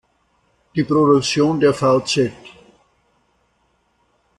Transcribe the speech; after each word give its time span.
Die 0.73 0.83
Produktion 0.83 1.59
der 1.59 1.75
vz. 1.75 2.31